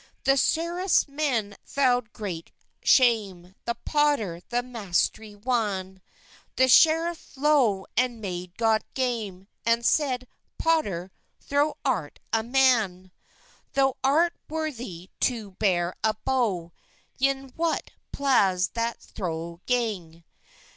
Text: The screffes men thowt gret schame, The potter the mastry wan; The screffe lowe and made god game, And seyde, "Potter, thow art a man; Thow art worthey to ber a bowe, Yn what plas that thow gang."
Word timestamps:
The 0.23 0.31
screffes 0.31 1.07
men 1.07 1.57
thowt 1.63 2.11
gret 2.11 2.49
schame, 2.83 3.53
The 3.65 3.75
potter 3.85 4.41
the 4.49 4.63
mastry 4.63 5.35
wan; 5.35 6.01
The 6.55 6.63
screffe 6.69 7.37
lowe 7.37 7.85
and 7.95 8.19
made 8.19 8.57
god 8.57 8.83
game, 8.95 9.47
And 9.63 9.83
seyde, 9.83 10.25
"Potter, 10.57 11.11
thow 11.39 11.77
art 11.85 12.19
a 12.33 12.41
man; 12.41 13.11
Thow 13.75 13.95
art 14.03 14.33
worthey 14.49 15.09
to 15.19 15.51
ber 15.59 15.93
a 16.03 16.15
bowe, 16.25 16.71
Yn 17.19 17.51
what 17.55 17.91
plas 18.11 18.69
that 18.69 18.99
thow 18.99 19.59
gang." 19.67 20.23